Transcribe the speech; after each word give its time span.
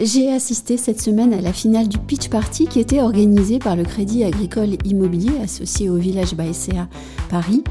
j'ai 0.00 0.32
assisté 0.32 0.78
cette 0.78 1.00
semaine 1.02 1.34
à 1.34 1.42
la 1.42 1.52
finale 1.52 1.86
du 1.86 1.98
Pitch 1.98 2.28
Party 2.28 2.66
qui 2.66 2.80
était 2.80 3.02
organisée 3.02 3.58
par 3.58 3.76
le 3.76 3.84
Crédit 3.84 4.24
Agricole 4.24 4.76
Immobilier 4.84 5.38
associé 5.42 5.90
au 5.90 5.96
Village 5.96 6.34
Baessea 6.34 6.88
Paris. 7.28 7.62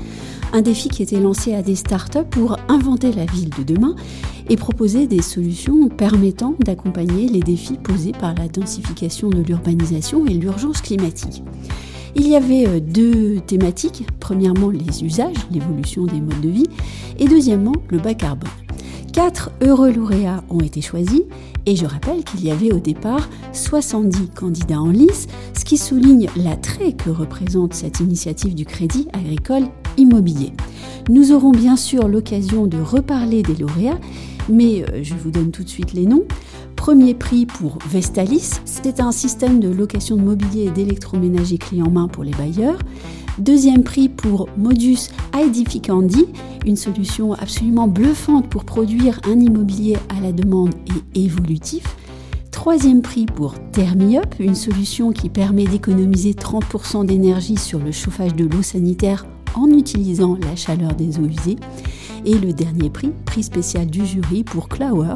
Un 0.54 0.62
défi 0.62 0.90
qui 0.90 1.02
était 1.02 1.20
lancé 1.20 1.56
à 1.56 1.64
des 1.64 1.76
startups 1.76 2.30
pour 2.30 2.58
inventer 2.68 3.12
la 3.12 3.26
ville 3.26 3.50
de 3.50 3.64
demain 3.64 3.96
et 4.50 4.56
proposer 4.56 5.08
des 5.08 5.22
solutions 5.22 5.90
permettant 5.90 6.54
d'accompagner 6.60 7.28
les 7.28 7.40
défis 7.40 7.78
posés 7.82 8.12
par 8.12 8.36
la 8.36 8.48
densification 8.48 9.30
de 9.30 9.42
l'urbanisation 9.42 10.28
et 10.28 10.34
l'urgence 10.34 10.82
climatique. 10.82 11.42
Il 12.16 12.28
y 12.28 12.36
avait 12.36 12.68
euh, 12.68 12.80
deux 12.82 13.40
thématiques. 13.40 14.06
Premièrement, 14.20 14.70
les 14.70 15.04
usages, 15.04 15.48
l'évolution 15.50 16.06
des 16.06 16.20
modes 16.20 16.42
de 16.42 16.50
vie, 16.50 16.68
et 17.18 17.28
deuxièmement, 17.28 17.76
le 17.90 18.00
bas 18.00 18.14
carbone. 18.14 18.50
Quatre 19.14 19.52
heureux 19.62 19.92
lauréats 19.92 20.42
ont 20.50 20.62
été 20.62 20.80
choisis 20.80 21.24
et 21.66 21.76
je 21.76 21.86
rappelle 21.86 22.24
qu'il 22.24 22.46
y 22.46 22.52
avait 22.52 22.72
au 22.72 22.80
départ 22.80 23.30
70 23.52 24.30
candidats 24.30 24.80
en 24.80 24.90
lice, 24.90 25.28
ce 25.58 25.66
qui 25.66 25.78
souligne 25.78 26.28
l'attrait 26.38 26.94
que 26.94 27.10
représente 27.10 27.74
cette 27.74 28.00
initiative 28.00 28.56
du 28.56 28.64
Crédit 28.64 29.10
agricole 29.12 29.64
immobilier. 29.98 30.54
Nous 31.10 31.34
aurons 31.34 31.52
bien 31.52 31.76
sûr 31.76 32.08
l'occasion 32.08 32.68
de 32.68 32.80
reparler 32.80 33.44
des 33.44 33.56
lauréats, 33.56 34.00
mais 34.50 34.84
euh, 34.84 35.04
je 35.04 35.14
vous 35.16 35.30
donne 35.30 35.52
tout 35.52 35.64
de 35.64 35.70
suite 35.70 35.92
les 35.92 36.06
noms. 36.06 36.24
Premier 36.82 37.14
prix 37.14 37.46
pour 37.46 37.78
Vestalis, 37.88 38.54
c'est 38.66 39.02
un 39.02 39.12
système 39.12 39.60
de 39.60 39.70
location 39.70 40.16
de 40.16 40.24
mobilier 40.24 40.64
et 40.64 40.72
d'électroménager 40.72 41.60
clé 41.60 41.80
en 41.80 41.92
main 41.92 42.08
pour 42.08 42.24
les 42.24 42.32
bailleurs. 42.32 42.80
Deuxième 43.38 43.84
prix 43.84 44.10
pour 44.10 44.50
Modus 44.58 45.12
Edificandi, 45.40 46.26
une 46.66 46.76
solution 46.76 47.34
absolument 47.34 47.88
bluffante 47.88 48.50
pour 48.50 48.66
produire 48.66 49.22
un 49.26 49.40
immobilier 49.40 49.96
à 50.10 50.22
la 50.22 50.32
demande 50.32 50.74
et 51.14 51.24
évolutif. 51.24 51.84
Troisième 52.50 53.04
prix 53.04 53.28
pour 53.28 53.54
Thermiup, 53.74 54.40
une 54.40 54.56
solution 54.56 55.12
qui 55.12 55.30
permet 55.30 55.66
d'économiser 55.66 56.32
30% 56.32 57.06
d'énergie 57.06 57.58
sur 57.58 57.78
le 57.78 57.92
chauffage 57.92 58.34
de 58.34 58.46
l'eau 58.46 58.64
sanitaire 58.64 59.28
en 59.54 59.70
utilisant 59.70 60.36
la 60.42 60.56
chaleur 60.56 60.96
des 60.96 61.20
eaux 61.20 61.28
usées. 61.28 61.58
Et 62.26 62.40
le 62.40 62.54
dernier 62.54 62.90
prix, 62.90 63.12
prix 63.26 63.44
spécial 63.44 63.86
du 63.86 64.04
jury 64.04 64.44
pour 64.44 64.68
Clower, 64.68 65.14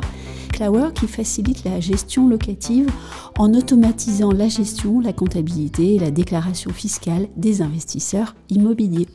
Qui 0.94 1.08
facilite 1.08 1.66
la 1.66 1.82
gestion 1.82 2.30
locative 2.30 2.90
en 3.38 3.54
automatisant 3.54 4.32
la 4.32 4.48
gestion, 4.48 5.02
la 5.02 5.12
comptabilité 5.12 5.96
et 5.96 6.00
la 6.00 6.12
déclaration 6.12 6.72
fiscale 6.72 7.28
des 7.36 7.62
investisseurs 7.62 8.36
immobiliers. 8.50 9.08